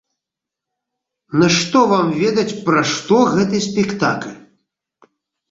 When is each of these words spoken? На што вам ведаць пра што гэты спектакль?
На 1.41 1.49
што 1.57 1.81
вам 1.91 2.07
ведаць 2.23 2.47
пра 2.71 2.81
што 2.93 3.21
гэты 3.35 3.57
спектакль? 3.69 4.33